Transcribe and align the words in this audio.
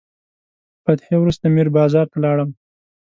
تر 0.75 0.79
فاتحې 0.83 1.15
وروسته 1.19 1.45
میر 1.55 1.67
بازار 1.77 2.05
ته 2.11 2.17
لاړم. 2.23 2.49